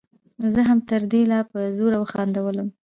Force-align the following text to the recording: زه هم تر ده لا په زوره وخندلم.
زه 0.53 0.61
هم 0.69 0.79
تر 0.89 1.01
ده 1.11 1.21
لا 1.31 1.39
په 1.51 1.59
زوره 1.77 1.97
وخندلم. 1.99 2.67